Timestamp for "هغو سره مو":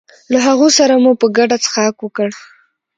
0.47-1.11